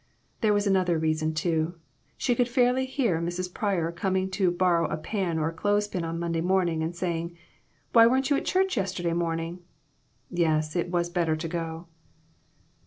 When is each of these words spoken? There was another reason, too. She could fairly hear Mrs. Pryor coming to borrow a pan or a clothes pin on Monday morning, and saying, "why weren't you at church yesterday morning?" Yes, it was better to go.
There 0.41 0.51
was 0.51 0.65
another 0.65 0.97
reason, 0.97 1.35
too. 1.35 1.75
She 2.17 2.33
could 2.33 2.49
fairly 2.49 2.87
hear 2.87 3.21
Mrs. 3.21 3.53
Pryor 3.53 3.91
coming 3.91 4.31
to 4.31 4.49
borrow 4.49 4.87
a 4.87 4.97
pan 4.97 5.37
or 5.37 5.49
a 5.49 5.53
clothes 5.53 5.87
pin 5.87 6.03
on 6.03 6.17
Monday 6.17 6.41
morning, 6.41 6.81
and 6.81 6.95
saying, 6.95 7.37
"why 7.93 8.07
weren't 8.07 8.31
you 8.31 8.35
at 8.37 8.45
church 8.45 8.77
yesterday 8.77 9.13
morning?" 9.13 9.59
Yes, 10.31 10.75
it 10.75 10.89
was 10.89 11.11
better 11.11 11.35
to 11.35 11.47
go. 11.47 11.87